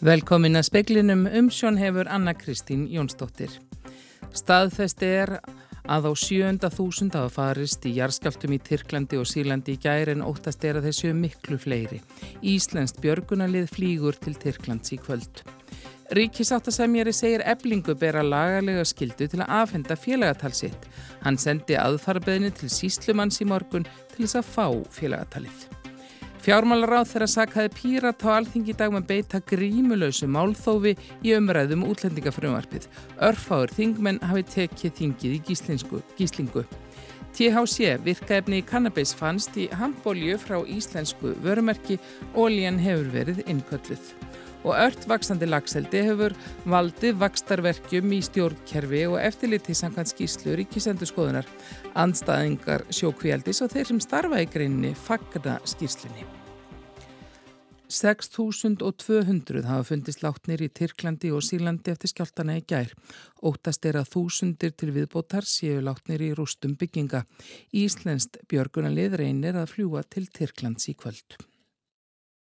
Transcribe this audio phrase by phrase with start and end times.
[0.00, 3.52] Velkomin að speklinum umsjón hefur Anna Kristín Jónsdóttir.
[4.32, 5.32] Staðfesti er
[5.84, 10.24] að á sjönda þúsund hafa farist í jarðskjáltum í Tyrklandi og Sýrlandi í gæri en
[10.24, 12.00] óttast er að þessu miklu fleiri.
[12.40, 15.42] Íslenskt björgunalið flýgur til Tyrklands í kvöld.
[16.16, 20.88] Ríkisáttasemjari segir eblingu bera lagalega skildu til að afhenda félagatalsitt.
[21.26, 25.79] Hann sendi aðfarbeðinu til síslumanns í morgun til þess að fá félagatalið.
[26.40, 32.86] Fjármálaráð þeirra sakhaði pírat á alþingi dag með beita grímulösu málþófi í umræðum um útlendingafröðumarpið.
[33.28, 35.42] Örfáður þingmenn hafi tekið þingið í
[36.16, 36.64] gíslingu.
[37.36, 42.00] THC virkaefni í kannabis fannst í handbólju frá íslensku vörumerki
[42.34, 44.14] oljan hefur verið innkölluð
[44.64, 46.34] og ört vaksandi lagseldi hefur
[46.68, 51.48] valdið vakstarverkjum í stjórnkerfi og eftirliti samkvæmt skýrslur í kísendu skoðunar,
[51.94, 56.39] andstaðingar sjókvíaldis og þeir sem starfa í greinni fagna skýrslunni.
[57.90, 62.94] 6.200 hafa fundist látnir í Tyrklandi og Sýlandi eftir skjáltana í gær.
[63.42, 67.24] Óttast er að þúsundir til viðbótar séu látnir í rústum bygginga.
[67.74, 71.49] Íslenskt björgunalið reynir að fljúa til Tyrklands í kvöld.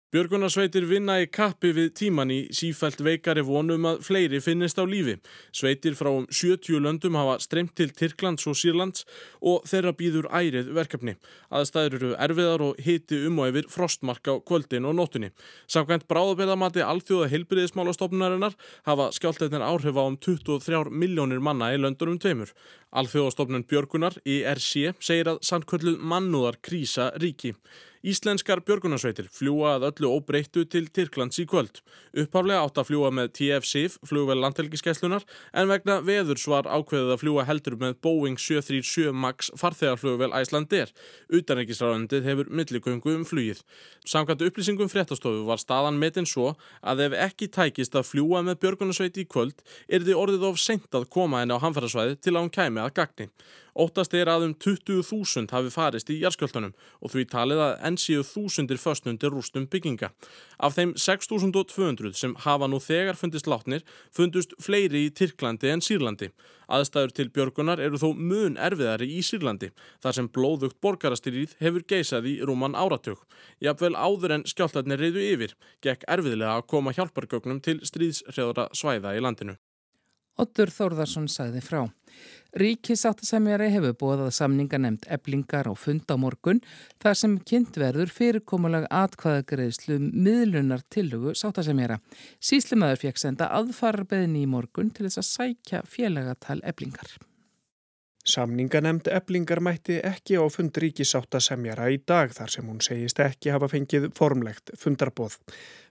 [0.08, 5.18] Björgunarsveitir vinna í kappi við tíman í sífælt veikari vonum að fleiri finnist á lífi.
[5.52, 9.04] Sveitir frá um 70 löndum hafa streymt til Tyrklands og Sýrlands
[9.44, 11.18] og þeirra býður ærið verkefni.
[11.52, 15.34] Aðstæður eru erfiðar og hiti um og yfir frostmark á kvöldin og nótunni.
[15.68, 18.56] Samkvæmt bráðabæðamati alþjóða heilbriðismálastofnunarinnar
[18.88, 22.56] hafa skjálteitnir áhrif á um 23 miljónir manna í löndunum tveimur.
[22.96, 27.58] Alþjóðastofnun Björgunar, IRC, segir að sannkvöldu mannúðar krísa ríki.
[28.06, 31.82] Íslenskar björgunarsveitir fljúa að öllu óbreyttu til Tyrklands í kvöld.
[32.18, 35.26] Upphaflega átt að fljúa með TF-SIF, flugvel landhelgiskeslunar,
[35.58, 40.94] en vegna veður svar ákveðið að fljúa heldur með Boeing 737 MAX farþegarflugvel Æslandir.
[41.34, 43.64] Utanreikisráðundið hefur milliköngu um flugið.
[44.08, 49.26] Samkvæmt upplýsingum fréttastofu var staðan metinn svo að ef ekki tækist að fljúa með björgunarsveiti
[49.26, 52.54] í kvöld er þið orðið of sent að koma henni á hamfærasvæði til að hún
[52.54, 53.32] kæmi að gagni.
[53.78, 58.24] Óttast er að um 20.000 hafi farist í jarðskjöldanum og því talið að enn síu
[58.26, 60.10] þúsundir föstnundir rústum bygginga.
[60.58, 66.32] Af þeim 6.200 sem hafa nú þegar fundist látnir fundust fleiri í Tyrklandi en Sýrlandi.
[66.74, 69.70] Aðstæður til björgunar eru þó mun erfiðari í Sýrlandi
[70.02, 73.22] þar sem blóðugt borgarastyrýð hefur geisað í rúman áratug.
[73.62, 75.56] Jafnvel áður en skjáltarnir reyðu yfir,
[75.86, 79.60] gekk erfiðlega að koma hjálpargögnum til stríðshrjáðra svæða í landinu.
[80.38, 81.82] Ottur Þórðarsson sagði frá.
[82.58, 86.62] Ríkisáttasemjari hefur bóðað samninga nefnd eblingar á fund á morgun
[87.04, 92.00] þar sem kynnt verður fyrirkomulag atkvaðagreðslu miðlunar tillugu sáttasemjara.
[92.42, 97.18] Síslimaður fekk senda aðfarbeðni í morgun til þess að sækja félagatal eblingar.
[98.28, 103.54] Samninganemnd eblingar mætti ekki á fund ríkisátta semjara í dag þar sem hún segist ekki
[103.56, 105.38] hafa fengið formlegt fundarboð.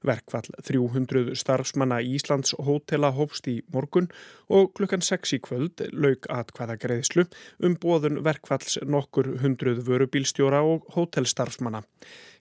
[0.04, 4.10] Verkvall 300 starfsmanna Íslands hótela hófst í morgun
[4.52, 7.24] og klukkan 6 í kvöld lauk atkvaða greiðslu
[7.64, 11.86] um bóðun verkvalls nokkur hundruð vörubílstjóra og hótelstarfsmanna.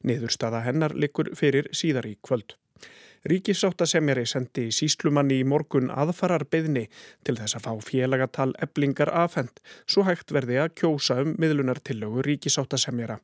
[0.03, 2.57] Niðurstaða hennar likur fyrir síðar í kvöld.
[3.25, 6.83] Ríkisáttasemjari sendi síslumanni í morgun aðfarar beðni
[7.25, 13.17] til þess að fá félagatal eblingar afhend, svo hægt verði að kjósa um miðlunartillögu ríkisáttasemjara.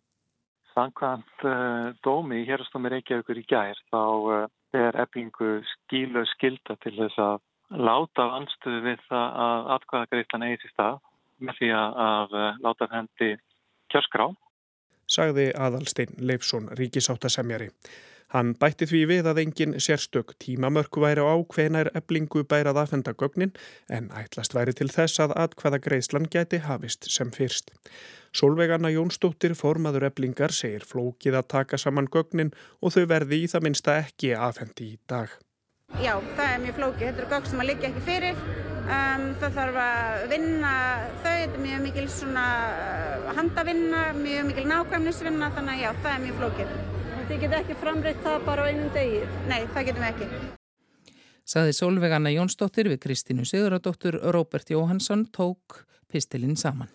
[0.73, 6.95] Sankvæmt uh, dómi í hérastómi Reykjavíkur í gær þá uh, er eblingu skílu skilda til
[6.97, 7.41] þess að
[7.77, 11.01] láta anstöðu við það að atkvæðagreiflan eigi til stað
[11.45, 13.33] með því að uh, láta hendi
[13.93, 14.31] kjörskrá.
[15.11, 17.69] Sagði aðalstein Leifsson ríkisáttasemjari.
[18.31, 23.51] Hann bætti því við að engin sérstök tímamörk væri á hvenar eblingu bærað aðfenda gögnin
[23.91, 27.73] en ætlast væri til þess að atkvaða greiðslan geti hafist sem fyrst.
[28.31, 33.65] Solveigana Jónsdóttir formaður eblingar segir flókið að taka saman gögnin og þau verði í það
[33.67, 35.33] minsta ekki aðfendi í dag.
[35.99, 37.01] Já, það er mjög flókið.
[37.01, 38.39] Þetta eru gögn sem að liggja ekki fyrir.
[38.81, 40.71] Um, það þarf að vinna
[41.19, 42.47] þau, þetta er mjög mikil svona
[43.35, 46.73] handavinna, mjög mikil nákvæmnisvinna, þannig að já, það er mjög flókið.
[47.31, 49.19] Þið getur ekki framreitt það bara á einum degi?
[49.47, 50.25] Nei, það getum við ekki.
[51.47, 55.77] Saði Solveig-Anna Jónsdóttir við Kristínu Siguradóttur Róbert Jóhansson tók
[56.11, 56.91] pistilinn saman.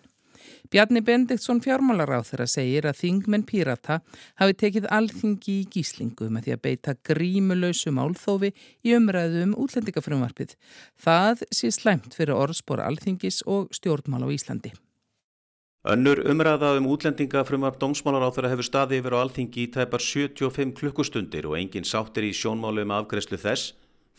[0.69, 4.03] Bjarni Bendiktsson fjármálaráð þeirra segir að þingmenn Pírata
[4.37, 8.53] hafi tekið alþingi í gíslingu með því að beita grímulausu málþófi
[8.85, 10.53] í umræðu um útlendingafrumvarpið.
[11.01, 14.77] Það sé slæmt fyrir orðspor alþingis og stjórnmál á Íslandi.
[15.87, 21.45] Önnur umræða um útlendinga frumar dómsmálaráþara hefur staði yfir á alþingi í tæpar 75 klukkustundir
[21.47, 23.69] og engin sáttir í sjónmálu um afgreðslu þess.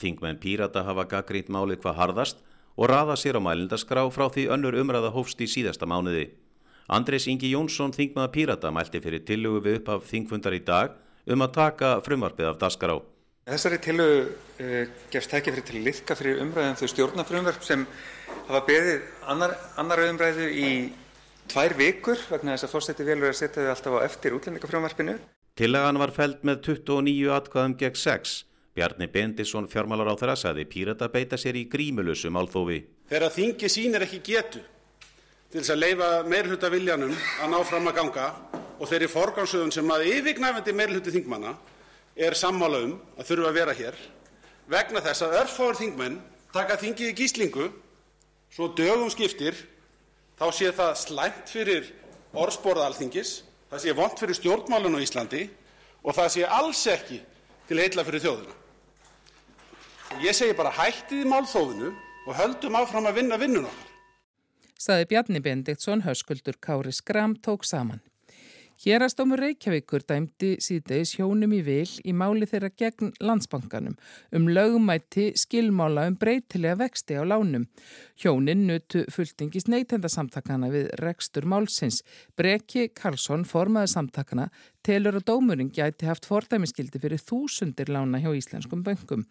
[0.01, 2.39] Þingmenn Pírata hafa gaggrínt málið hvað harðast
[2.73, 6.31] og raða sér á mælindaskrá frá því önnur umræða hófst í síðasta mánuði.
[6.89, 10.95] Andres Ingi Jónsson, þingmaða Pírata, mælti fyrir tillugu við upp af þingfundar í dag
[11.29, 12.95] um að taka frumarpið af daskará.
[13.45, 17.85] Þessari tilu uh, gefst ekki fyrir til liðka fyrir umræðum þau stjórnafrumverf sem
[18.49, 20.71] hafa beðið annar, annar umræðu í
[21.49, 25.17] tvær vikur vegna þess að fórstætti velur að setja þau alltaf á eftir útlendingafrumverfinu.
[25.59, 28.35] Tillagan var fælt með 29 atkvæðum gegn 6.
[28.79, 32.83] Bjarni Bendisson fjármálar á þeirra saði Pírata beita sér í grímulusu málþófi.
[33.11, 34.61] Þegar þingi sínir ekki getu
[35.49, 38.29] til þess að leifa meirhluta viljanum að ná fram að ganga
[38.79, 41.55] og þeirri forgámsöðun sem að yfirgnæfandi meirhluti þingmanna
[42.15, 43.99] er sammála um að þurfa að vera hér
[44.69, 46.21] vegna þess að örfáður þingmenn
[46.53, 47.69] taka þingið í gíslingu
[48.53, 49.57] svo dögum skiptir
[50.39, 51.91] þá sé það slæmt fyrir
[52.39, 55.43] orðsporða alþingis, það sé vond fyrir stjórnmálun á Íslandi
[56.05, 57.21] og það sé alls ekki
[57.69, 58.57] til heilla fyrir þjóðuna.
[60.25, 61.93] Ég segi bara hættið í málþófinu
[62.29, 63.89] og höldum áfram að vinna vinnun okkar.
[64.79, 68.01] Saði Bjarni Bendiktsson, höskuldur Kári Skram tók saman.
[68.79, 73.97] Hérastómur Reykjavíkur dæmdi síðdeis hjónum í vil í máli þeirra gegn landsbankanum
[74.39, 77.65] um lögumætti skilmála um breytilega vexti á lánum.
[78.23, 82.05] Hjónin nutu fulltingis neytendasamtakana við rekstur málsins.
[82.39, 84.47] Breki Karlsson, formaði samtakana,
[84.87, 89.25] telur að dómurinn gæti haft fordæmiskildi fyrir þúsundir lána hjá íslenskum böngum.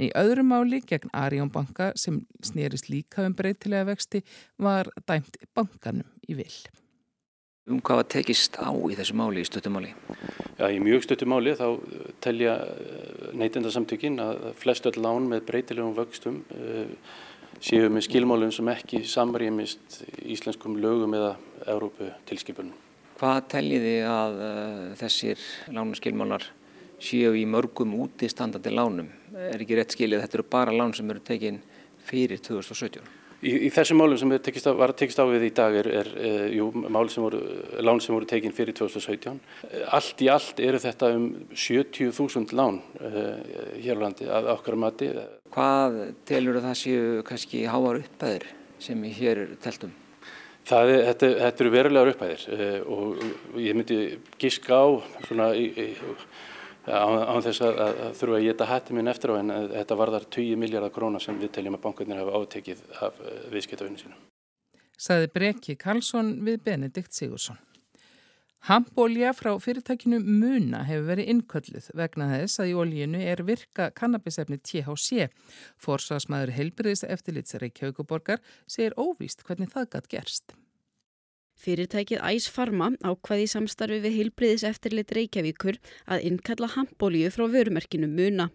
[0.00, 4.24] Í öðru máli gegn Arjón banka sem snýrist líka um breytilega vexti
[4.56, 6.48] var dæmt bankanum í vil.
[7.64, 9.94] Um hvað var tekist á í þessu máli, í stöttumáli?
[10.58, 11.68] Já, í mjög stöttumáli þá
[12.20, 16.90] telja eh, neytendarsamtökin að flest öll lán með breytilegum vöxtum uh,
[17.64, 21.32] séu með skilmálum sem ekki samrýmist íslenskum lögum eða
[21.64, 22.76] Európu tilskipunum.
[23.16, 26.50] Hvað teljiði að uh, þessir lánaskilmálar
[27.00, 29.08] séu í mörgum útistandandi lánum?
[29.32, 31.64] Er ekki rétt skilið að þetta eru bara lán sem eru tekin
[32.04, 33.23] fyrir 2017?
[33.44, 36.10] Í, í þessum málum sem tekist á, var tekist á við í dag er, er
[36.16, 37.40] uh, jú, mál sem voru,
[37.84, 39.40] lán sem voru tekin fyrir 2017.
[39.92, 43.34] Allt í allt eru þetta um 70.000 lán uh,
[43.76, 45.10] hér á landi að okkar mati.
[45.54, 48.48] Hvað telur það séu kannski háar uppæðir
[48.82, 49.92] sem hér teltum?
[50.64, 54.00] Það, þetta, þetta eru verulegar uppæðir uh, og ég myndi
[54.40, 54.86] gíska á
[55.28, 55.88] svona í, í
[56.86, 60.26] án þess að, að, að þurfa að geta hætti minn eftir á en þetta varðar
[60.36, 64.24] 20 miljardar króna sem við teljum að bankarnir hafa átekið af uh, viðskiptauninu sínum.
[65.00, 67.58] Saði Breki Karlsson við Benedikt Sigursson.
[68.64, 74.56] Hampolja frá fyrirtækinu Muna hefur verið innkölluð vegna þess að í ólíinu er virka kannabisefni
[74.56, 75.28] THC.
[75.76, 80.56] Forsvarsmaður heilbriðis eftirlits Reykjavíkuborgar segir óvíst hvernig það gætt gerst.
[81.54, 85.78] Fyrirtækið Æs Pharma ákvaði samstarfi við heilbriðis eftirlit Reykjavíkur
[86.10, 88.50] að innkalla hampolíu frá vörumerkinu Muna.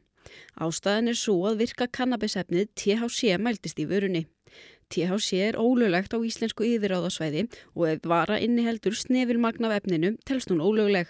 [0.59, 4.25] Ástæðan er svo að virka kannabisefnið THC mæltist í vörunni.
[4.89, 7.45] THC er ólöglegt á íslensku yfiráðasvæði
[7.77, 11.07] og ef vara inniheldur snefilmagn af efninu telst hún ólögleg.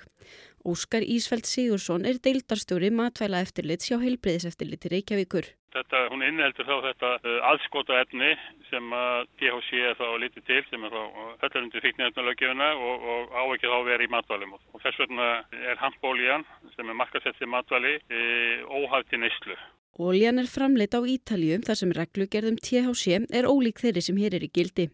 [0.67, 5.47] Óskar Ísfeld Sigursson er deildarstjóri matvæla eftirlit sjá heilbriðis eftirlit í Reykjavíkur.
[5.69, 8.31] Þetta, hún innheldur þá þetta uh, aðskota efni
[8.71, 11.01] sem að DHC er þá litið til sem er þá
[11.45, 15.27] öllar undir fíkniröndunarlögjöfuna og, og á ekki þá verið í matvælum og þess vegna
[15.69, 18.23] er hampolían sem er markasettið matvæli e,
[18.65, 19.59] óhæfti neyslu.
[19.99, 24.45] Óljan er framleitt á Ítaljum þar sem reglugerðum THC er ólík þeirri sem hér er
[24.45, 24.85] í gildi.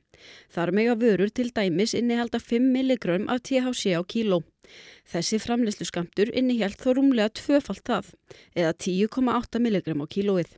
[0.50, 4.42] Þar mega vörur til dæmis innihalda 5 mg af THC á kíló.
[5.06, 8.10] Þessi framleyslu skamtur innihjalt þó rúmlega tvöfalt það,
[8.58, 10.58] eða 10,8 mg á kílóið.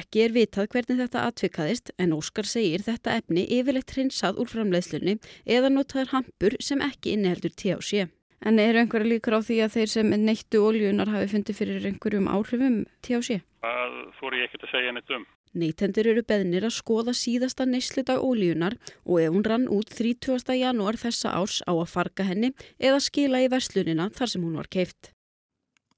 [0.00, 5.20] Ekki er vitað hvernig þetta atvikaðist en Óskar segir þetta efni yfirlegt hreinsað úr framleyslunni
[5.46, 8.08] eða notaður hampur sem ekki inniheldur THC.
[8.44, 12.28] En eru einhverja líkur á því að þeir sem neittu óljunar hafi fundið fyrir einhverjum
[12.28, 13.40] áhrifum THC?
[13.64, 15.26] Það fór ég ekkert að segja neitt um.
[15.56, 18.76] Neytendur eru beðnir að skoða síðasta neysludag ólíunar
[19.06, 20.52] og ef hún rann út 30.
[20.52, 24.68] janúar þessa árs á að farga henni eða skila í verslunina þar sem hún var
[24.68, 25.14] keift.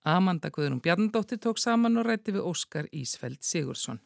[0.07, 3.99] Amanda Guðrún Bjarnadóttir tók saman og rætti við Óskar Ísfeld Sigursson.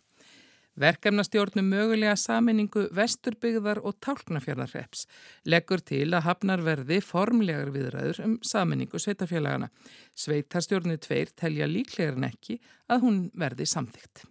[0.80, 5.04] Verkefnastjórnum mögulega saminningu Vesturbyggðar og Tálknafjörðarreps
[5.44, 9.68] leggur til að hafnar verði formlegar viðræður um saminningu sveitafélagana.
[10.16, 14.24] Sveitarstjórnu tveir telja líklegar en ekki að hún verði samþygt.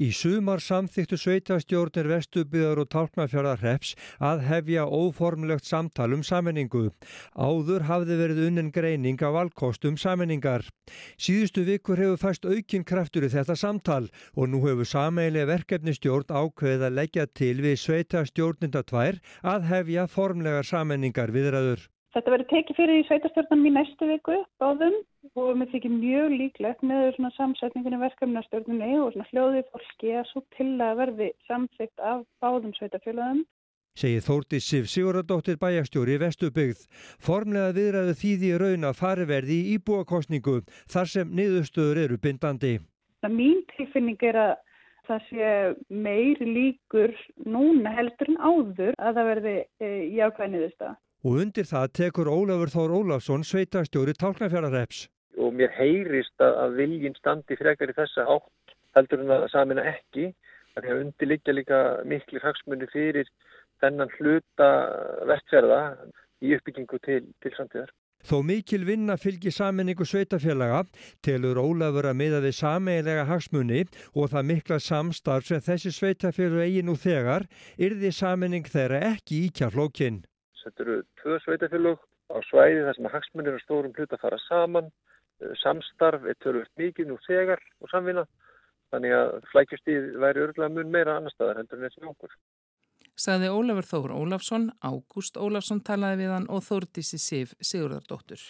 [0.00, 3.90] Í sumar samþyktu sveitastjórnir Vestubyðar og Tálknafjörðar hreps
[4.24, 6.86] að hefja óformlegt samtal um saminningu.
[7.36, 10.64] Áður hafði verið unnin greining af valkostum saminningar.
[11.20, 16.88] Síðustu vikur hefur fæst aukinn kraftur í þetta samtal og nú hefur sameileg verkefnistjórn ákveðið
[16.88, 21.91] að leggja til við sveitastjórninda tvær að hefja formlegar saminningar viðræður.
[22.12, 24.98] Þetta verður tekið fyrir í sveitastjórnum í næstu viku báðum
[25.40, 30.42] og mér þykir mjög líklegt með svona samsetningunni verkefnastjórnunni og svona hljóðið fólki að svo
[30.52, 33.40] til að verði samþygt af báðum sveitafélagum.
[33.96, 36.82] segir Þórti Sif Sigurðardóttir bæjastjóri Vestubyggð.
[37.28, 40.58] Formlega viðræðu þýði raun að fariverði í íbúakostningu
[40.92, 42.74] þar sem niðurstöður eru bindandi.
[43.24, 44.52] Mín tilfinning er að
[45.08, 45.48] það sé
[45.88, 47.16] meir líkur
[47.48, 50.94] núna heldur en áður að það verði e, jákvæð niðurstaða.
[51.22, 55.04] Og undir það tekur Ólafur Þór Ólafsson sveitastjóri Tálknafjarareps.
[55.38, 60.32] Og mér heyrist að viljin standi frekar í þessa átt heldur en að samina ekki.
[60.74, 63.30] Það er að undirliggja líka miklu hagsmunni fyrir
[63.82, 64.70] þennan hluta
[65.30, 65.82] vestferða
[66.42, 67.92] í uppbyggingu til, til samtíðar.
[68.22, 70.84] Þó mikil vinna fylgir saminningu sveitafélaga
[71.26, 76.84] telur Ólafur að miða við sameiginlega hagsmunni og það mikla samstarf sem þessi sveitafélag eigi
[76.86, 77.46] nú þegar
[77.78, 80.22] yrði saminning þeirra ekki íkja flókin.
[80.64, 84.90] Þetta eru tvö sveitafélag á svæði þar sem hagsmunir og stórum hlut að fara saman,
[85.62, 88.26] samstarf er törfust mikið nú þegar og samvinna
[88.92, 92.36] þannig að flækjustíð væri örgulega mun meira annar staðar hendur en þessi okkur
[93.22, 98.40] saði Ólafur Þór Ólafsson, Ágúst Ólafsson talaði við hann og Þórdísi Sif Sigurðardóttur.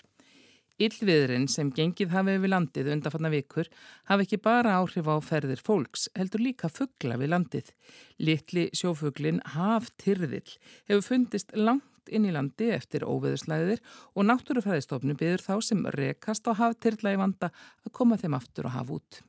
[0.82, 3.68] Yllviðurinn sem gengið hafi við landið undanfanna vikur
[4.08, 7.70] hafi ekki bara áhrif á ferðir fólks, heldur líka fuggla við landið.
[8.18, 10.56] Littli sjófuglin Haftyrðill
[10.88, 13.82] hefur fundist langt inn í landi eftir óveðurslæðir
[14.14, 17.52] og náttúrufræðistofnu byður þá sem rekast á Haftyrðla í vanda
[17.82, 19.22] að koma þeim aftur og hafa út.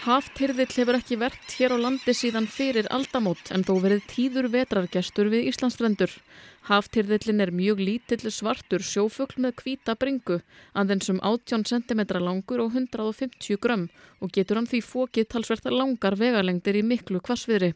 [0.00, 5.28] Haftyrðill hefur ekki verðt hér á landi síðan fyrir aldamót en þó verið tíður vetrargestur
[5.28, 6.14] við Íslandsstrendur.
[6.68, 10.42] Haftyrðillin er mjög lítill svartur sjófugl með kvíta bringu,
[10.76, 13.86] aðeins um 18 cm langur og 150 grömm
[14.20, 17.72] og getur hann því fókið talsvert langar vegalengdir í miklu kvassviðri.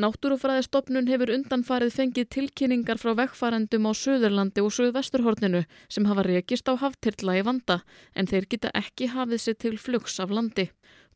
[0.00, 6.76] Náttúrufræðistofnun hefur undanfarið fengið tilkynningar frá vegfarendum á Suðurlandi og Suðvesturhorninu sem hafa rekist á
[6.80, 7.80] haftyrla í vanda
[8.14, 10.70] en þeir geta ekki hafið sér til flugs af landi.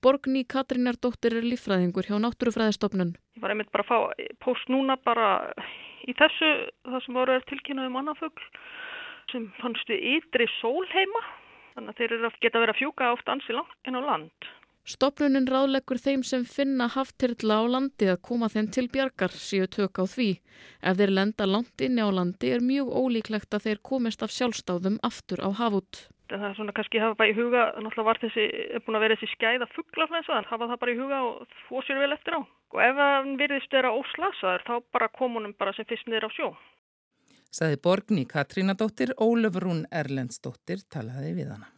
[0.04, 3.14] Borgný Katrinardóttir er lífræðingur hjá Náttúrufræðistofnun.
[3.37, 5.28] Ég var einmitt bara að fá post núna bara
[6.08, 6.50] í þessu,
[6.88, 8.49] það sem voru tilkynnaði um mannafögl
[9.32, 11.23] sem fannst við ytri sólheima.
[11.75, 14.50] Þannig að þeir geta verið að fjúka oft ansi langt inn á land.
[14.84, 19.96] Stopnunin ráðleggur þeim sem finna haftyrla á landi að koma þeim til bjargar síu tök
[19.96, 20.30] á því.
[20.84, 25.00] Ef þeir lenda langt inni á landi er mjög ólíklegt að þeir komist af sjálfstáðum
[25.02, 28.82] aftur á hafút það er svona kannski hafa bara í huga náttúrulega var þessi, er
[28.84, 32.00] búin að vera þessi skæða fugglaflensa, en hafa það bara í huga og þvó sér
[32.02, 32.40] vel eftir á.
[32.74, 36.48] Og ef það virðist vera óslasaður, þá bara komunum bara sem fyrst niður á sjó.
[37.54, 41.74] Saði Borgni Katrínadóttir, Ólöfrún Erlendsdóttir talaði við hana.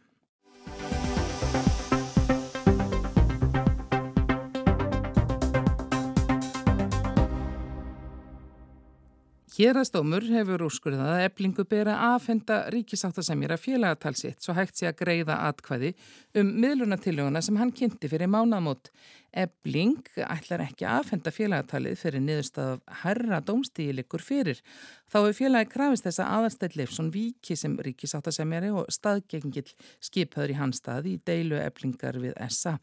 [9.57, 15.95] Hérastómur hefur úrskurðað að eblingu bera aðfenda ríkisáttasemjara félagatalsitt svo hægt sé að greiða atkvæði
[16.37, 18.91] um miðlunatillöguna sem hann kynnti fyrir mánamót.
[19.35, 24.61] Ebling ætlar ekki aðfenda félagatalið fyrir niðurstað herra dómstíðilikur fyrir.
[25.11, 29.67] Þá hefur félagi krafist þess að aðalstætt Leifsson viki sem ríkisáttasemjari og staðgengill
[30.03, 32.77] skipaður í hans stað í deilu eblingar við SA.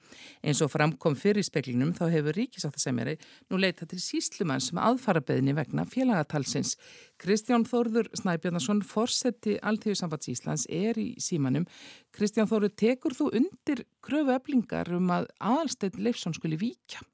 [0.45, 3.17] Eins og framkom fyrir speklinum þá hefur ríkisáttasemjari
[3.51, 6.77] nú leita til síslumann sem aðfarabeðni vegna félagatalsins.
[7.21, 11.67] Kristján Þórður Snæbjörnarsson, forseti Altíðusambands Íslands, er í símanum.
[12.15, 17.05] Kristján Þórður, tekur þú undir kröfu eblingar um að aðalstætt Leifsson skuli víkja?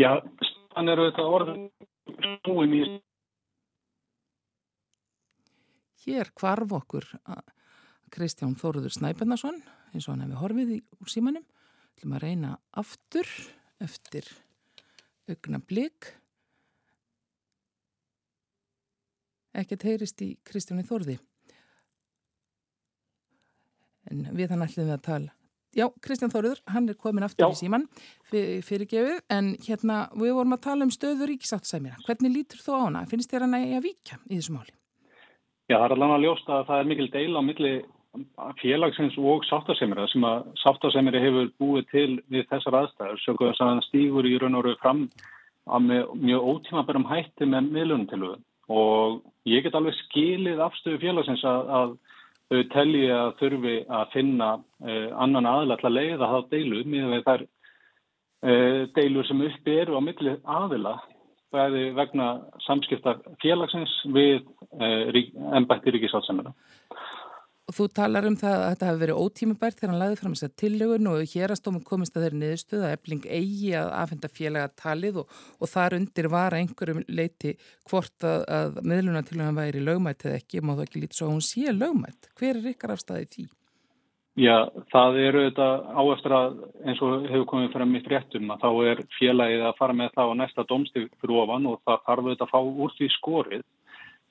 [0.00, 0.18] Já,
[0.74, 1.64] hann er auðvitað orðin
[2.42, 2.84] snúin í
[6.02, 7.06] Hér kvarf okkur
[8.12, 9.60] Kristján Þóruður Snæpennarsson
[9.92, 11.44] eins og hann hefði horfið í, úr símanum
[12.00, 13.28] Þú að reyna aftur
[13.82, 14.26] eftir
[15.30, 16.08] augna blik
[19.52, 21.18] Ekkert heyrist í Kristjáni Þóruði
[24.10, 25.32] en við hann ætlum við að tala
[25.72, 27.54] Já, Kristján Þóruður, hann er komin aftur Já.
[27.54, 27.86] í síman
[28.28, 31.96] fyr, fyrirgefið, en hérna við vorum að tala um stöður ríkisáttsæmina.
[32.04, 33.04] Hvernig lítur þú á hana?
[33.08, 34.74] Finnst þér hann að víkja í þessu máli?
[35.72, 37.72] Já, það er alveg að ljósta að það er mikil deila á milli
[38.60, 43.22] félagsins og sáttasemira sem að sáttasemiri hefur búið til við þessar aðstæður.
[43.24, 45.02] Sjöku þess að hann stýgur í raun og raun fram
[45.72, 48.34] að með mjög ótímaberum hætti með miðlunum til þau
[48.70, 51.94] og ég get alveg skilið afstöðu félagsins að, að
[52.52, 57.16] þau telji að þurfi að finna uh, annan aðla til að leiða það deilu með
[57.26, 60.96] þær uh, deilur sem uppi eru á milli aðila
[61.52, 62.28] bæði vegna
[62.64, 64.44] samskiptar félagsins við
[64.78, 65.22] uh,
[65.56, 66.54] ennbætti ríkisátsemina.
[67.70, 70.46] Og þú talar um það að þetta hafi verið ótímabært þegar hann laði fram þess
[70.48, 75.20] að tillögun og hérastómum komist að þeirri niðurstuð að ebling eigi að aðfenda félaga talið
[75.22, 77.54] og, og þar undir var einhverjum leiti
[77.88, 81.28] hvort að, að miðluna til hann væri lögmætt eða ekki, má það ekki lítið svo
[81.28, 82.32] að hún sé lögmætt.
[82.40, 83.48] Hver er ykkar afstæðið því?
[84.40, 86.54] Já, það eru þetta áeftur að
[86.88, 90.32] eins og hefur komið frem í fréttum að þá er félagið að fara með það
[90.32, 93.64] á næsta domstíð fyrir ofan og það þarf þetta að fá úr því skorið.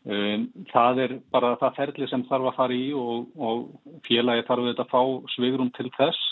[0.01, 4.69] Um, það er bara það ferli sem þarf að fara í og, og félagið þarf
[4.71, 6.27] þetta að fá svigrum til þess.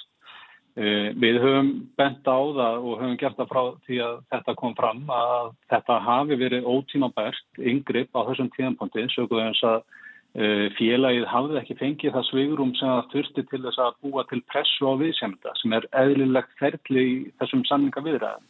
[0.80, 4.76] Uh, við höfum bent á það og höfum gert það frá því að þetta kom
[4.78, 9.82] fram að þetta hafi verið ótímabært yngripp á þessum tíðanpondi, sökuðu eins að
[10.38, 14.38] Eh, félagið hafði ekki fengið það svigurum sem það þurfti til þess að búa til
[14.46, 18.46] pressu á viðsemda sem er eðlilegt ferli í þessum samninga viðræðum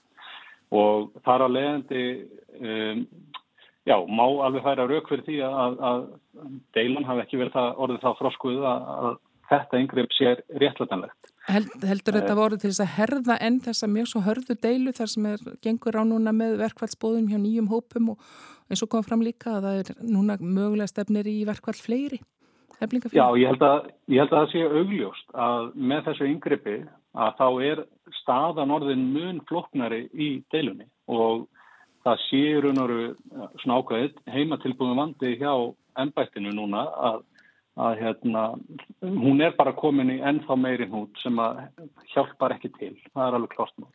[0.75, 2.01] og þar að leiðandi
[2.59, 3.05] um,
[3.87, 6.05] já, má alveg færa rauk fyrir því að, að
[6.77, 9.19] deilan hafi ekki verið það orðið þá froskuð að, að
[9.49, 11.31] þetta yngrepp sér réttlætanlegt.
[11.49, 14.93] Held, heldur þetta voru til þess að herða enn þess að mjög svo hörðu deilu
[14.93, 18.27] þar sem er gengur á núna með verkvælsbóðum hjá nýjum hópum og
[18.69, 22.21] eins og kom fram líka að það er núna mögulega stefnir í verkvæl fleiri
[22.79, 26.75] Já, ég held, að, ég held að það sé augljóst að með þessu yngripi
[27.19, 27.81] að þá er
[28.21, 31.49] staðan orðin mun floknari í deilunni og
[32.05, 35.53] það sé raun og raun svona ákveðið heimatilbúðum vandi hjá
[35.99, 37.25] ennbættinu núna að
[37.79, 38.43] að hérna,
[38.99, 41.61] hún er bara komin í ennþá meiri hnút sem að
[42.11, 42.91] hjálpar ekki til.
[43.13, 43.87] Það er alveg klostnum.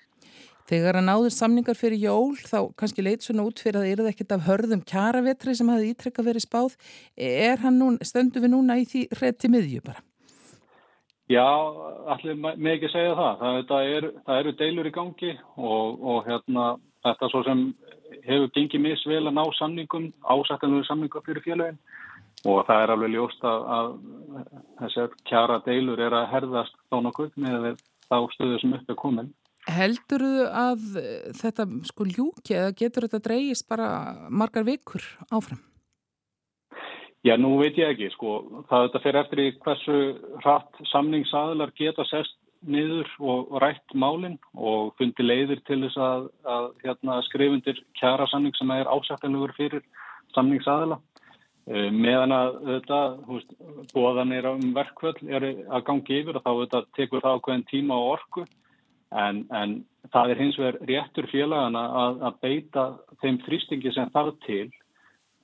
[0.65, 4.07] Þegar að náður samningar fyrir jól þá kannski leit svona út fyrir að það eru
[4.09, 6.79] ekkert af hörðum kjaravetri sem hafi ítrekka verið spáð.
[7.21, 10.01] Er hann nú, stöndu við núna í því hretti miðju bara?
[11.29, 11.45] Já,
[12.15, 13.37] allir með ekki segja það.
[13.43, 16.67] Það, það, er, það eru deilur í gangi og, og hérna,
[17.05, 17.63] þetta svo sem
[18.25, 21.81] hefur gengið misvel að ná samningum, ásættanlega samningum fyrir félagin
[22.45, 23.95] og það er alveg ljóst að, að
[24.81, 27.69] þessar kjara deilur er að herðast þá nokkuð með
[28.09, 29.31] þá stöðu sem upp er komin.
[29.65, 30.83] Heldur þú að
[31.41, 33.89] þetta sko ljúki eða getur þetta dreyist bara
[34.29, 35.63] margar vikur áfram?
[37.25, 38.65] Já, nú veit ég ekki, sko.
[38.69, 40.01] Það þetta fer eftir í hversu
[40.43, 46.69] hratt samningsaðlar geta sest niður og rætt málinn og fundi leiðir til þess að, að
[46.85, 49.85] hérna, skrifundir kjara samning sem er ásættanlegur fyrir
[50.35, 51.01] samningsaðla.
[51.65, 53.01] Eh, meðan að þetta,
[53.95, 58.11] bóðanir um verkvöld er að gangi yfir og þá þetta, tekur það ákveðin tíma og
[58.19, 58.45] orku
[59.15, 59.77] en, en
[60.13, 62.85] það er hins vegar réttur félagana að, að beita
[63.23, 64.67] þeim þrýstingi sem þarf til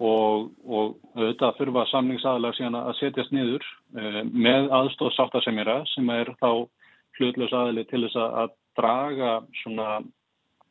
[0.00, 3.64] og, og þetta þurfa samningsaðalega síðan að setjast niður
[3.96, 6.50] uh, með aðstóð sáttasemjara sem er þá
[7.18, 10.00] hlutlaus aðli til þess að draga svona,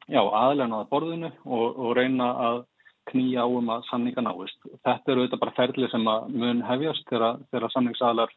[0.08, 2.60] já, aðlenaða borðinu og, og reyna að
[3.10, 4.60] knýja á um að samninga náist.
[4.86, 8.34] Þetta eru auðvitað bara ferli sem að mun hefjast þegar samningsalar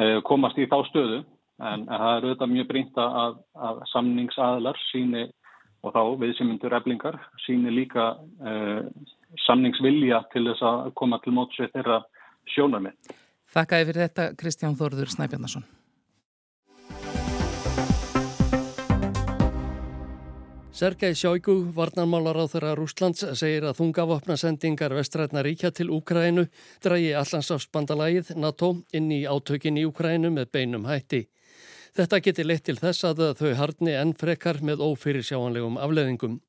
[0.00, 3.38] eh, komast í þá stöðu en, það eru auðvitað mjög brínt að,
[3.68, 5.26] að samningsalar síni
[5.80, 8.12] og þá við sem myndur eblingar síni líka
[8.44, 8.86] eh,
[9.46, 12.00] samningsvilja til þess að koma til mótsvið þeirra
[12.54, 13.12] sjónarmið.
[13.50, 15.64] Þakka yfir þetta Kristján Þorður Snæbjarnason.
[20.79, 26.49] Sergei Sjóigu, varnarmálar á þeirra Rúslands, segir að þungavopnasendingar vestrætna ríkja til Úkrænu
[26.83, 31.21] dragi allansafsbandalægið NATO inn í átökin í Úkrænu með beinum hætti.
[31.95, 36.41] Þetta geti leitt til þess að þau harni enn frekar með ófyrir sjáanlegum afleðingum.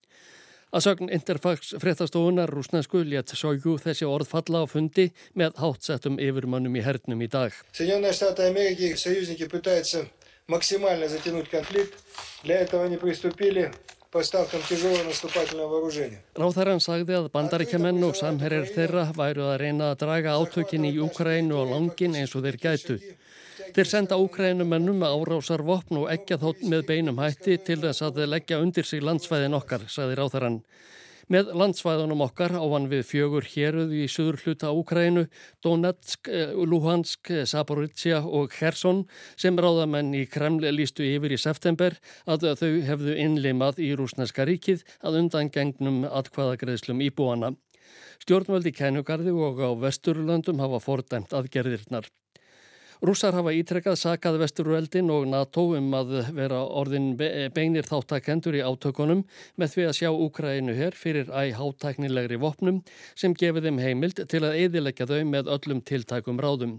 [0.75, 6.75] Að sagn Interfax fréttastofunar rúsnansku létt Sjóigu þessi orð falla á fundi með hátsettum yfirmannum
[6.75, 7.55] í hernum í dag.
[7.71, 10.09] Соединенные Штаты Америки, союзники пытаются
[10.49, 11.95] максимально затянуть конфликт.
[12.43, 13.71] Для этого они приступили
[16.42, 21.56] Ráþæran sagði að bandaríkjaman og samherjar þeirra væru að reyna að draga átökin í Úkrænu
[21.56, 22.98] og langin eins og þeir gætu.
[23.72, 28.30] Þeir senda Úkrænumennum árásar vopn og ekja þótt með beinum hætti til þess að þeir
[28.34, 30.60] leggja undir sig landsfæðin okkar, sagði Ráþæran.
[31.32, 35.30] Með landsvæðunum okkar á hann við fjögur héruð í söður hluta Úkrænu,
[35.64, 39.06] Donetsk, eh, Luhansk, Zaporizhia og Kherson
[39.40, 41.96] sem ráðamenn í Kreml lístu yfir í september
[42.28, 47.56] að þau hefðu innlimað í rúsneska ríkið að undan gengnum atkvaðagreðslum íbúana.
[48.20, 52.12] Stjórnvöldi kænugarði og á Vesturlöndum hafa fordæmt aðgerðirnar.
[53.05, 59.23] Rússar hafa ítrekkað sakað Vesturveldin og NATO um að vera orðin beinir þáttakendur í átökunum
[59.61, 62.81] með því að sjá Úkrænu hér fyrir æg hátæknilegri vopnum
[63.15, 66.79] sem gefið þeim heimild til að eðilegja þau með öllum tiltækum ráðum.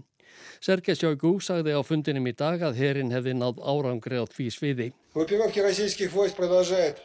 [0.60, 4.88] Sergei Sjóigú sagði á fundinum í dag að herin hefði náð árangri á því sviði.
[5.14, 6.98] Группировки российских войск продолжают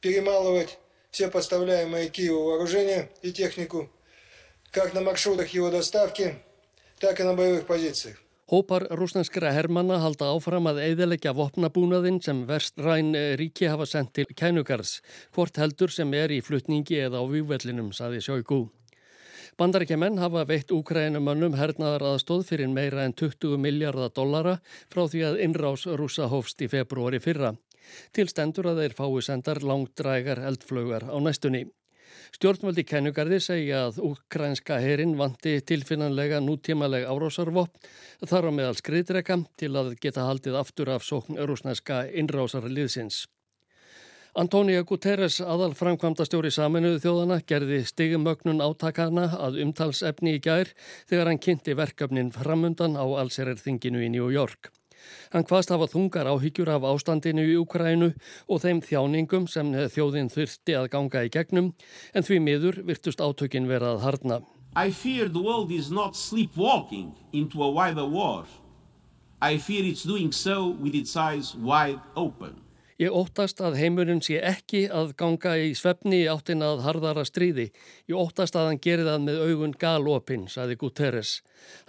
[0.00, 0.78] перемалывать
[1.10, 3.88] все подставляемые Киеву вооружения и технику,
[4.70, 6.36] как на маршрутах его доставки,
[7.00, 8.18] так и на боевых позициях.
[8.51, 14.97] Hópar rúsnenskra hermanna halda áfram að eiðilegja vopnabúnaðinn sem vestræn ríki hafa sendt til kænugars,
[15.31, 18.65] hvort heldur sem er í flutningi eða á vývellinum, saði Sjóigú.
[19.55, 24.57] Bandaríkjaman hafa veitt Úkrænumannum hernaðar aðstóð fyrir meira en 20 miljardar dollara
[24.91, 27.53] frá því að innrás rúsa hófst í februari fyrra.
[28.11, 31.63] Tilstendur að þeir fái sendar langdrægar eldflögar á næstunni.
[32.33, 39.69] Stjórnvaldi kennugarði segja að ukrænska herin vanti tilfinnanlega nútímaleg árásarvopn þar á meðal skriðdreka til
[39.77, 43.27] að geta haldið aftur af sókn rúsnæska innrásarliðsins.
[44.33, 50.71] Antónia Guterres, aðal framkvæmda stjóri saminuðu þjóðana, gerði stigumögnun átakana að umtalsefni í gær
[51.05, 54.73] þegar hann kynnti verkefnin framundan á allserðinginu í New York.
[55.33, 58.09] Hann hvaðst hafa þungar áhyggjur af ástandinu í Ukrænu
[58.47, 61.71] og þeim þjáningum sem þjóðin þurfti að ganga í gegnum,
[62.13, 64.41] en því miður virtust átökin vera að harna.
[64.75, 68.45] I fear the world is not sleepwalking into a wider war.
[69.41, 72.62] I fear it's doing so with its eyes wide open.
[73.01, 77.71] Ég óttast að heimurinn sé ekki að ganga í svefni í áttin að harðara stríði.
[78.05, 81.39] Ég óttast að hann gerir það með augun galopin, saði Guterres.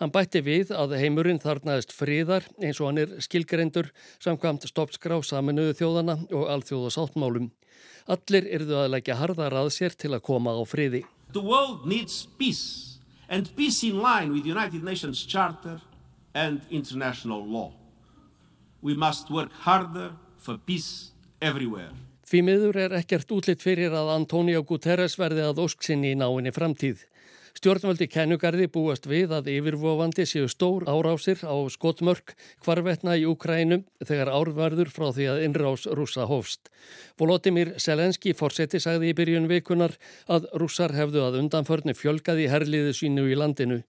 [0.00, 3.92] Hann bætti við að heimurinn þarnaðist fríðar eins og hann er skilgrendur
[4.24, 7.52] samkvæmt stoppskrá saminuðu þjóðana og alþjóðasáttmálum.
[8.08, 11.04] Allir yrðu að leggja harðar að sér til að koma á fríði.
[11.36, 12.96] The world needs peace
[13.28, 15.80] and peace in line with United Nations Charter
[16.34, 17.72] and international law.
[18.80, 20.12] We must work harder
[20.44, 21.92] for peace everywhere.
[22.24, 27.02] Því miður er ekkert útlitt fyrir að Antonio Guterres verði að ósksinni í náinni framtíð.
[27.54, 34.32] Stjórnvöldi kennugarði búast við að yfirvofandi séu stór árásir á skotmörk hvarvetna í Ukrænum þegar
[34.34, 36.66] árvarður frá því að innrás rúsa hófst.
[37.20, 39.94] Volodymyr Selenski fórseti sagði í byrjun vikunar
[40.26, 43.84] að rússar hefðu að undanförni fjölgaði herliðu sínu í landinu.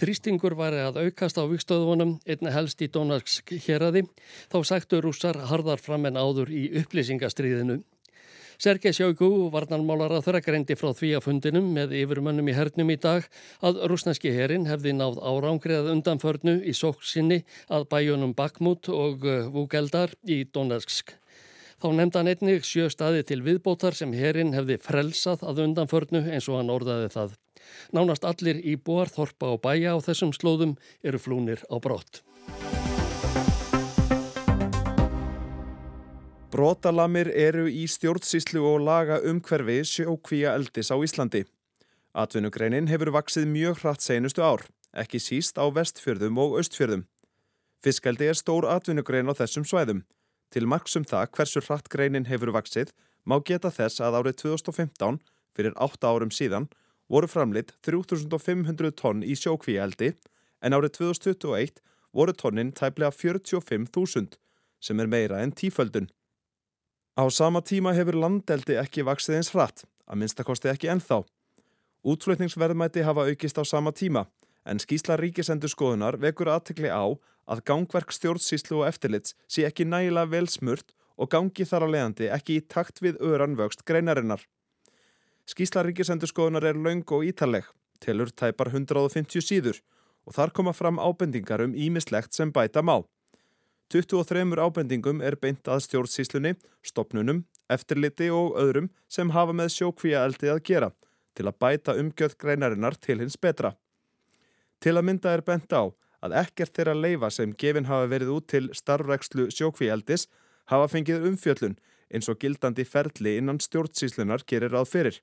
[0.00, 4.06] Þrýstingur var að aukast á vikstöðunum einna helst í Donarsk héradi
[4.52, 7.82] þá sagtu rússar harðar fram en áður í upplýsingastriðinu.
[8.62, 12.96] Sergei Sjóku, varnarmálar að þeirra greindi frá því að fundinum með yfirmönnum í hernum í
[13.00, 13.24] dag
[13.64, 20.14] að rúsneski herin hefði náð árangriðað undanförnu í sóksinni að bæjunum Bakmút og uh, Vugeldar
[20.22, 21.16] í Donarsk.
[21.82, 26.46] Þá nefnda hann einnig sjö staði til viðbótar sem herin hefði frelsað að undanförnu eins
[26.46, 27.34] og hann orðaði það.
[27.92, 32.22] Nánast allir íbúar, þorpa og bæja á þessum slóðum eru flúnir á brott.
[36.52, 41.46] Brotalamir eru í stjórnsíslu og laga umhverfi sjókvíja eldis á Íslandi.
[42.12, 47.06] Atvinnugreinin hefur vaksið mjög hratt seinustu ár, ekki síst á vestfjörðum og östfjörðum.
[47.80, 50.04] Fiskaldi er stór atvinnugrein á þessum svæðum.
[50.52, 52.92] Til marksum það hversu hratt greinin hefur vaksið
[53.24, 55.18] má geta þess að árið 2015,
[55.56, 56.68] fyrir 8 árum síðan,
[57.12, 60.14] voru framleitt 3500 tonn í sjókvíaldi
[60.64, 61.82] en árið 2021
[62.16, 64.38] voru tonnin tæplega 45.000
[64.82, 66.08] sem er meira en tíföldun.
[67.12, 71.20] Á sama tíma hefur landeldi ekki vaksið eins hratt, að minnstakosti ekki ennþá.
[72.02, 74.24] Útflutningsverðmæti hafa aukist á sama tíma
[74.64, 77.04] en skýsla ríkisendur skoðunar vekur aðtekli á
[77.50, 82.30] að gangverk stjórnsíslu og eftirlits sé ekki nægilega vel smurt og gangi þar á leiðandi
[82.32, 84.40] ekki í takt við öran vöxt greinarinnar.
[85.48, 87.66] Skísla ríkisendurskoðunar er laung og ítaleg,
[88.00, 89.80] telur tæpar 150 síður
[90.26, 93.02] og þar koma fram ábendingar um ímislegt sem bæta má.
[93.92, 100.62] 23 ábendingum er beint að stjórnsíslunni, stopnunum, eftirliti og öðrum sem hafa með sjókvíaeldi að
[100.68, 100.92] gera
[101.36, 103.74] til að bæta umgjöð greinarinnar til hins betra.
[104.80, 105.88] Til að mynda er bent á
[106.22, 110.28] að ekkert þeirra leifa sem gefin hafa verið út til starfrækslu sjókvíaeldis
[110.70, 111.78] hafa fengið umfjöllun
[112.12, 115.20] eins og gildandi ferli innan stjórnsíslunar gerir ráð fyrir.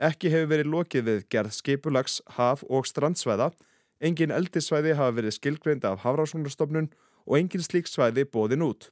[0.00, 3.50] Ekki hefur verið lokið við gerð skipulags, haf og strandsvæða,
[4.00, 6.88] engin eldisvæði hafa verið skilgreind af Hafrásónarstofnun
[7.28, 8.88] og engin slík svæði bóðin út.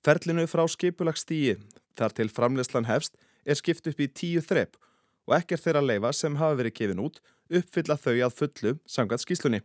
[0.00, 1.58] Ferlinu frá skipulagstíi
[1.98, 4.78] þar til framlegslan hefst er skipt upp í tíu þrepp
[5.26, 7.20] og ekkert þeirra leifa sem hafa verið gefin út
[7.52, 9.60] uppfylla þau að fullu samkvæmt skíslunni.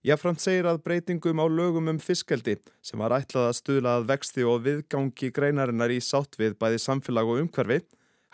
[0.00, 4.46] Jáframt segir að breytingum á lögum um fiskeldi sem var ætlað að stuðla að vexti
[4.48, 7.82] og viðgangi greinarinnar í sátt við bæði samfélag og umhverfi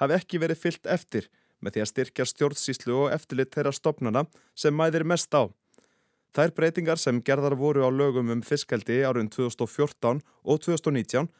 [0.00, 1.28] hafi ekki verið fyllt eftir
[1.60, 5.48] með því að styrkja stjórnsíslu og eftirlit þeirra stopnana sem mæðir mest á.
[6.36, 11.30] Þær breytingar sem gerðar voru á lögum um fiskeldi árun 2014 og 2019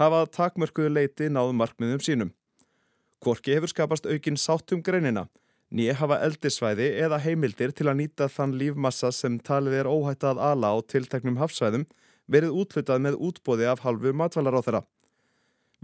[0.00, 2.30] hafa takmörkuðu leiti náðu markmiðum sínum.
[3.20, 5.26] Korki hefur skapast aukinn sáttum greinina
[5.68, 10.38] Nýja hafa eldisvæði eða heimildir til að nýta þann lífmassa sem talið er óhætt að
[10.40, 11.84] ala á tilteknum hafsvæðum
[12.24, 14.80] verið útlutað með útbóði af halvu matvælar á þeirra.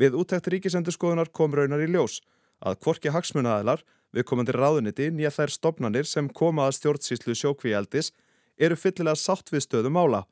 [0.00, 2.18] Við úttækt ríkisendurskoðunar kom raunar í ljós
[2.64, 8.10] að kvorki hagsmunaðalar við komandi ráðuniti nýja þær stopnanir sem koma að stjórnsýslu sjókvíaldis
[8.58, 10.24] eru fyllilega sátt við stöðum ála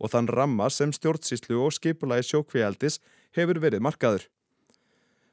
[0.00, 3.00] og þann ramma sem stjórnsýslu og skipulagi sjókvíaldis
[3.36, 4.24] hefur verið markaður.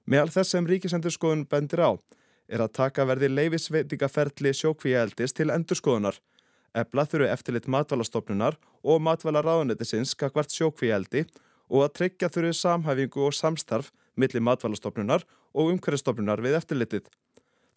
[0.08, 1.91] Meðal þess sem ríkisendurskoðun bendir á
[2.47, 6.15] er að taka verði leifisveitingaferli sjókvíaeldis til endurskoðunar.
[6.76, 13.91] Ebla þurfu eftirlit matvalastofnunar og matvalarraðunetisins skakvart sjókvíaeldi og að tryggja þurfu samhæfingu og samstarf
[14.15, 17.08] millir matvalastofnunar og umhverjastofnunar við eftirlitið.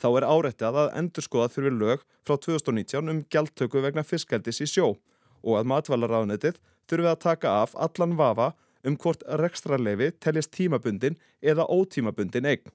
[0.00, 4.94] Þá er árættið að endurskoða þurfi lög frá 2019 um gjaldtöku vegna fiskeldis í sjó
[5.42, 8.52] og að matvalarraðunetið þurfi að taka af allan vafa
[8.86, 12.70] um hvort rekstrarleifi teljast tímabundin eða ótímabundin eign.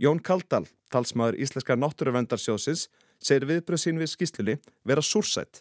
[0.00, 2.86] Jón Kaldal, talsmaður Íslenska náttúruvendarsjóðsins,
[3.20, 4.54] segir viðbröð sín við skýslunni
[4.88, 5.60] vera súrsætt.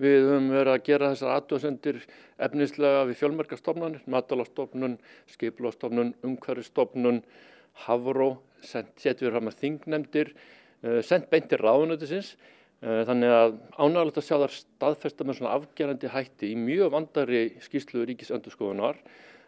[0.00, 2.00] Við höfum verið að gera þessar aðdóðsendir
[2.46, 4.98] efnislega við fjölmerkastofnunir, matalastofnun,
[5.34, 7.22] skiplastofnun, umhverfistofnun,
[7.84, 10.28] Havró, setjum við fram að þingnemdir,
[10.82, 12.36] eh, sendt beintir ráðunöðisins.
[12.82, 17.44] Eh, þannig að ánægulegt að sjá þar staðfesta með svona afgerandi hætti í mjög vandari
[17.64, 18.98] skýslu ríkisendurskoðunar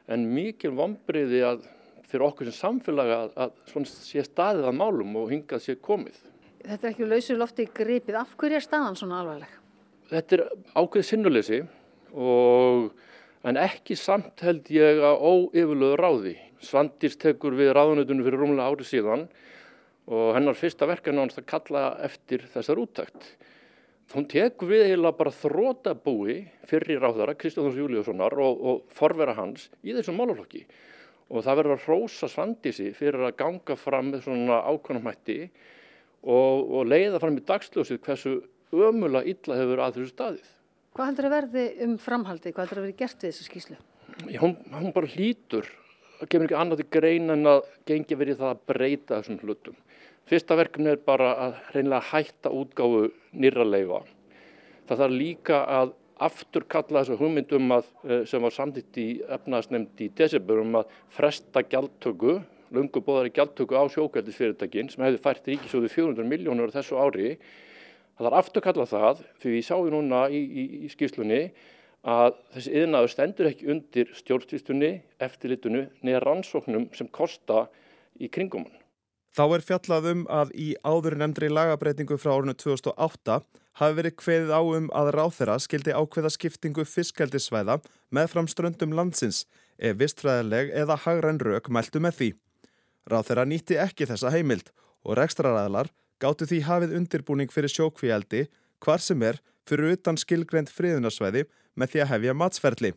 [0.09, 1.67] en mikil vombriði að
[2.07, 6.17] fyrir okkur sem samfélaga að, svona sé staðið að málum og hingað sé komið.
[6.65, 8.19] Þetta er ekki lausur lofti gripið.
[8.23, 9.66] Af hverju er staðan svona alvarleg?
[10.07, 10.43] Þetta er
[10.79, 11.61] ákveð sinnuleysi
[12.15, 12.93] og
[13.47, 16.37] en ekki samt held ég að óyfirluðu ráði.
[16.63, 19.27] Svandís tekur við ráðunötunum fyrir rúmlega árið síðan
[20.07, 23.29] og hennar fyrsta verkan ánast að kalla eftir þessar úttækt.
[24.15, 26.37] Hún tekur við eiginlega bara þrótabúi
[26.71, 30.63] fyrir ráðara Kristjáns Júliussonar og, og forvera hans í þessum málaflokki
[31.27, 35.41] og það verður að hrósa Svandísi fyrir að ganga fram með svona ákvæmumætti
[36.23, 38.37] og, og leiða fram í dagsljósið hversu
[38.73, 40.53] ömulega illa hefur að þessu staðið.
[40.97, 42.53] Hvað heldur að verði um framhaldi?
[42.53, 43.77] Hvað heldur að verði gert við þessu skýslu?
[44.33, 45.69] Já, hún, hún bara hlýtur.
[46.17, 49.77] Það kemur ekki annað til grein en að gengi verið það að breyta þessum hlutum.
[50.27, 54.01] Fyrsta verkefni er bara að reynilega hætta útgáfu nýra leifa.
[54.89, 55.93] Það þarf líka að
[56.27, 61.63] afturkalla þessu hugmyndum að, eh, sem var samtitt í efnaðsnefnd í desember um að fresta
[61.63, 67.37] gjaldtöku, lungu bóðari gjaldtöku á sjókældisfyrirtækin sem hefði fært ríkisjóði 400 miljónur þessu ári.
[68.17, 71.41] Það þarf afturkalla það því við sáum núna í, í, í skýrslunni
[72.07, 77.67] að þessi yðnaður stendur ekki undir stjórnstýstunni, eftirlitunu, neða rannsóknum sem kosta
[78.17, 78.83] í kringum hann.
[79.37, 83.43] Þá er fjallað um að í áður nefndri lagabreitingu frá árunnu 2008
[83.77, 87.83] hafi verið kveðið á um að ráþera skildi ákveða skiptingu fiskaldisvæða
[88.17, 89.43] með fram ströndum landsins
[89.77, 92.31] ef vistfræðileg eða hagræn rauk mæltu með því.
[93.13, 94.73] Ráþera nýtti ekki þessa heimild
[95.05, 98.47] og rekstraræðlar gáttu því hafið undirbúning fyrir sjókvíaldi
[98.85, 101.45] hvar sem er fyrir utan skilgrend friðunarsvæði
[101.77, 102.93] með því að hefja matsferðli.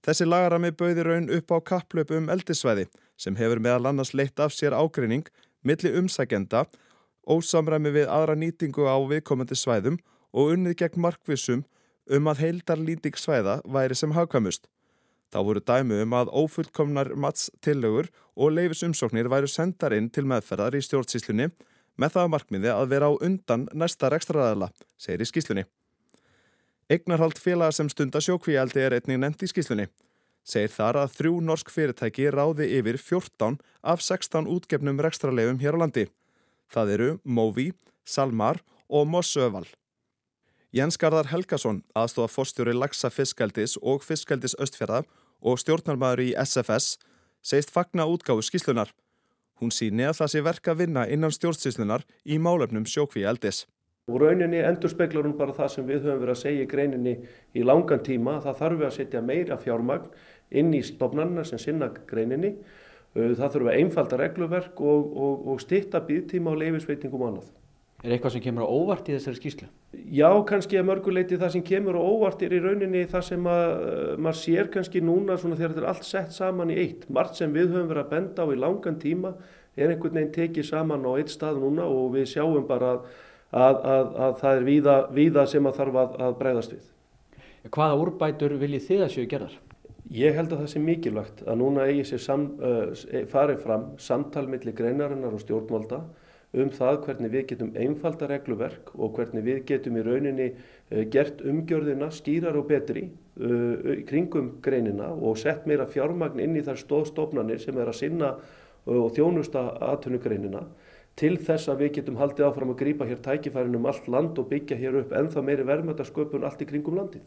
[0.00, 2.86] Þessi lagarami bauði raun upp á kapplöpu um eldisvæði
[3.20, 5.26] sem hefur meðal annars leitt af sér ágreining
[5.62, 6.64] milli umsækjenda,
[7.28, 9.98] ósamræmi við aðra nýtingu á viðkomandi svæðum
[10.32, 11.64] og unnið gegn markvissum
[12.10, 14.64] um að heildar lýting svæða væri sem hagkvæmust.
[15.30, 20.82] Þá voru dæmu um að ófullkomnar matstillögur og leifisumsóknir væru sendar inn til meðferðar í
[20.82, 21.50] stjórnsíslunni
[22.00, 25.64] með það markmiði að vera á undan næsta rekstraræðala, segir í skíslunni.
[26.90, 29.86] Egnarhald félaga sem stunda sjókvíaldi er einnig nefnt í skíslunni.
[30.42, 33.60] Segir þar að þrjú norsk fyrirtæki ráði yfir 14
[33.92, 36.06] af 16 útgefnum rekstrarlegum hér á landi.
[36.72, 37.68] Það eru Movi,
[38.04, 39.68] Salmar og Mossöval.
[40.74, 45.02] Jens Garðar Helgason, aðstofa fórstjóri Laxa Fiskaldis og Fiskaldis Östfjörða
[45.42, 46.96] og stjórnarmæður í SFS,
[47.42, 48.90] segist fagna útgáfu skíslunar.
[49.60, 53.66] Hún síni að það sé verka að vinna innan stjórnsíslunar í málefnum sjókvíaldis.
[54.08, 57.12] Og rauninni endur speiklar hún bara það sem við höfum verið að segja í greininni
[57.52, 58.38] í langan tíma.
[58.42, 60.08] Það þarf við að setja meira fjármagn
[60.50, 62.54] inn í stofnarna sem sinna greininni.
[63.14, 67.52] Uh, það þurfum við einfalda regluverk og, og, og stitta býðtíma og leifisveitingum og annað.
[68.00, 69.68] Er eitthvað sem kemur á óvart í þessari skýslu?
[69.90, 73.64] Já, kannski að mörguleiti það sem kemur á óvart er í rauninni það sem að,
[73.70, 77.08] uh, maður sér kannski núna þegar þetta er allt sett saman í eitt.
[77.10, 79.34] Mart sem við höfum verið að benda á í langan tíma
[79.74, 83.10] er einhvern veginn tekið saman á eitt stað núna og við sjáum bara að
[83.50, 86.86] að, að, að það er víða, víða sem að þarf að, að breyðast við.
[87.74, 89.58] Hvaða úrbætur viljið þið að séu gerðar?
[90.10, 94.46] Ég held að það sé mikilvægt að núna eigi sér sam, uh, farið fram samtal
[94.50, 96.00] millir greinarinnar og stjórnvalda
[96.52, 101.44] um það hvernig við getum einfalda regluverk og hvernig við getum í rauninni uh, gert
[101.46, 107.62] umgjörðina skýrar og betri uh, kringum greinina og sett meira fjármagn inn í þar stóðstofnanir
[107.62, 108.34] sem er að sinna
[108.90, 110.64] og þjónusta aðtunugreinina
[111.20, 114.48] til þess að við getum haldið áfram að grýpa hér tækifærin um allt land og
[114.50, 117.26] byggja hér upp ennþá meiri verðmættasköpun allt í kringum landið.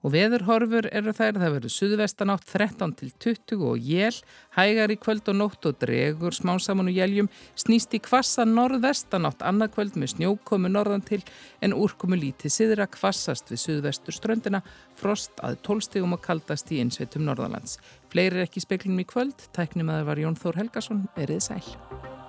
[0.00, 4.20] Og veðurhorfur eru þær, það verður suðvestanátt 13 til 20 og jél,
[4.56, 7.28] hægar í kvöld og nótt og dregur smánsamun og jéljum,
[7.60, 11.20] snýst í kvassa norðvestanátt annað kvöld með snjókomu norðan til
[11.60, 14.62] en úrkomu lítið siðra kvassast við suðvestur ströndina,
[14.96, 17.76] frost að tólstegum og kaldast í einsveitum norðalands.
[18.08, 22.19] Fleiri er ekki speklinum í kvöld, tæknum að það var Jón Þór Helgason, erið sæl.